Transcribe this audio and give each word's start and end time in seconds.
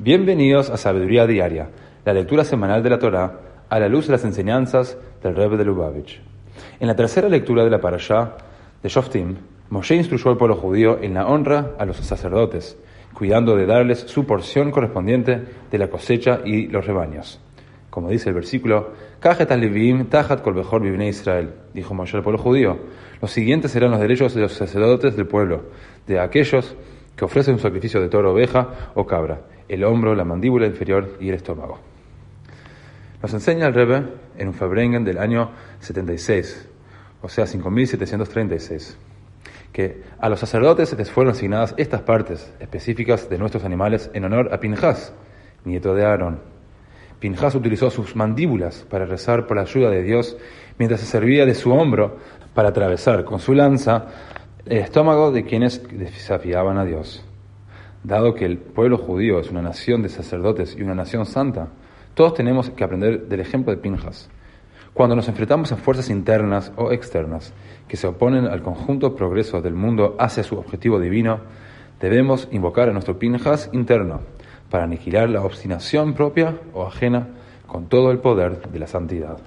Bienvenidos 0.00 0.70
a 0.70 0.76
Sabiduría 0.76 1.26
Diaria, 1.26 1.70
la 2.04 2.12
lectura 2.12 2.44
semanal 2.44 2.84
de 2.84 2.90
la 2.90 3.00
Torá 3.00 3.40
a 3.68 3.80
la 3.80 3.88
luz 3.88 4.06
de 4.06 4.12
las 4.12 4.24
enseñanzas 4.24 4.96
del 5.20 5.34
Rebbe 5.34 5.56
de 5.56 5.64
Lubavitch. 5.64 6.20
En 6.78 6.86
la 6.86 6.94
tercera 6.94 7.28
lectura 7.28 7.64
de 7.64 7.70
la 7.70 7.80
Parashá 7.80 8.36
de 8.80 8.88
Shoftim, 8.88 9.34
Moshe 9.70 9.96
instruyó 9.96 10.30
al 10.30 10.36
pueblo 10.36 10.54
judío 10.54 11.02
en 11.02 11.14
la 11.14 11.26
honra 11.26 11.72
a 11.80 11.84
los 11.84 11.96
sacerdotes, 11.96 12.78
cuidando 13.12 13.56
de 13.56 13.66
darles 13.66 13.98
su 13.98 14.24
porción 14.24 14.70
correspondiente 14.70 15.42
de 15.68 15.78
la 15.78 15.88
cosecha 15.88 16.42
y 16.44 16.68
los 16.68 16.86
rebaños. 16.86 17.40
Como 17.90 18.08
dice 18.08 18.28
el 18.28 18.36
versículo, 18.36 18.92
tajat 19.18 20.42
kol 20.42 21.02
Israel, 21.02 21.54
dijo 21.74 21.94
Moshe 21.94 22.16
al 22.16 22.22
pueblo 22.22 22.40
judío. 22.40 22.78
Los 23.20 23.32
siguientes 23.32 23.72
serán 23.72 23.90
los 23.90 23.98
derechos 23.98 24.32
de 24.32 24.42
los 24.42 24.52
sacerdotes 24.52 25.16
del 25.16 25.26
pueblo, 25.26 25.64
de 26.06 26.20
aquellos 26.20 26.76
que 27.18 27.24
ofrecen 27.24 27.54
un 27.54 27.60
sacrificio 27.60 28.00
de 28.00 28.08
toro, 28.08 28.32
oveja 28.32 28.92
o 28.94 29.04
cabra, 29.04 29.40
el 29.68 29.82
hombro, 29.82 30.14
la 30.14 30.24
mandíbula 30.24 30.66
inferior 30.66 31.16
y 31.18 31.28
el 31.28 31.34
estómago. 31.34 31.80
Nos 33.20 33.34
enseña 33.34 33.66
el 33.66 33.74
Rebbe 33.74 34.04
en 34.36 34.46
un 34.46 34.54
Fabrengen 34.54 35.04
del 35.04 35.18
año 35.18 35.50
76, 35.80 36.68
o 37.20 37.28
sea, 37.28 37.44
5736, 37.46 38.96
que 39.72 40.04
a 40.20 40.28
los 40.28 40.38
sacerdotes 40.38 40.96
les 40.96 41.10
fueron 41.10 41.32
asignadas 41.32 41.74
estas 41.76 42.02
partes 42.02 42.52
específicas 42.60 43.28
de 43.28 43.36
nuestros 43.36 43.64
animales 43.64 44.12
en 44.14 44.24
honor 44.24 44.54
a 44.54 44.60
Pinjas, 44.60 45.12
nieto 45.64 45.96
de 45.96 46.04
Aarón. 46.04 46.38
Pinjas 47.18 47.56
utilizó 47.56 47.90
sus 47.90 48.14
mandíbulas 48.14 48.86
para 48.88 49.06
rezar 49.06 49.48
por 49.48 49.56
la 49.56 49.64
ayuda 49.64 49.90
de 49.90 50.04
Dios 50.04 50.36
mientras 50.78 51.00
se 51.00 51.06
servía 51.06 51.44
de 51.44 51.56
su 51.56 51.72
hombro 51.72 52.18
para 52.54 52.68
atravesar 52.68 53.24
con 53.24 53.40
su 53.40 53.54
lanza 53.54 54.06
estómago 54.76 55.30
de 55.30 55.44
quienes 55.44 55.82
desafiaban 55.88 56.78
a 56.78 56.84
Dios. 56.84 57.24
Dado 58.04 58.34
que 58.34 58.44
el 58.44 58.58
pueblo 58.58 58.98
judío 58.98 59.40
es 59.40 59.50
una 59.50 59.62
nación 59.62 60.02
de 60.02 60.08
sacerdotes 60.08 60.76
y 60.76 60.82
una 60.82 60.94
nación 60.94 61.26
santa, 61.26 61.68
todos 62.14 62.34
tenemos 62.34 62.70
que 62.70 62.84
aprender 62.84 63.28
del 63.28 63.40
ejemplo 63.40 63.72
de 63.72 63.80
Pinjas. 63.80 64.28
Cuando 64.92 65.16
nos 65.16 65.28
enfrentamos 65.28 65.72
a 65.72 65.76
fuerzas 65.76 66.10
internas 66.10 66.72
o 66.76 66.92
externas 66.92 67.52
que 67.86 67.96
se 67.96 68.06
oponen 68.06 68.46
al 68.46 68.62
conjunto 68.62 69.14
progreso 69.14 69.60
del 69.62 69.74
mundo 69.74 70.16
hacia 70.18 70.42
su 70.42 70.58
objetivo 70.58 70.98
divino, 71.00 71.40
debemos 72.00 72.48
invocar 72.50 72.88
a 72.88 72.92
nuestro 72.92 73.18
Pinjas 73.18 73.70
interno 73.72 74.20
para 74.70 74.84
aniquilar 74.84 75.30
la 75.30 75.42
obstinación 75.42 76.14
propia 76.14 76.58
o 76.74 76.86
ajena 76.86 77.28
con 77.66 77.86
todo 77.86 78.10
el 78.10 78.18
poder 78.18 78.68
de 78.68 78.78
la 78.78 78.86
santidad. 78.86 79.38